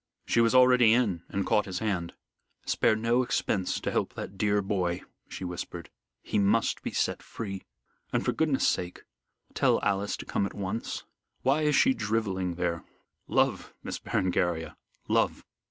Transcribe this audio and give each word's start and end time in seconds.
She 0.25 0.41
was 0.41 0.55
already 0.55 0.93
in 0.95 1.21
and 1.29 1.45
caught 1.45 1.67
his 1.67 1.77
hand. 1.77 2.15
"Spare 2.65 2.95
no 2.95 3.21
expense 3.21 3.79
to 3.81 3.91
help 3.91 4.15
that 4.15 4.35
dear 4.35 4.63
boy," 4.63 5.03
she 5.29 5.43
whispered. 5.43 5.91
"He 6.23 6.39
must 6.39 6.81
be 6.81 6.89
set 6.89 7.21
free. 7.21 7.61
And, 8.11 8.25
for 8.25 8.31
goodness 8.31 8.67
sake, 8.67 9.03
tell 9.53 9.79
Alice 9.83 10.17
to 10.17 10.25
come 10.25 10.47
at 10.47 10.55
once. 10.55 11.03
Why 11.43 11.61
is 11.61 11.75
she 11.75 11.93
drivelling 11.93 12.55
there?" 12.55 12.83
"Love! 13.27 13.75
Miss 13.83 13.99
Berengaria, 13.99 14.75
love!" 15.07 15.45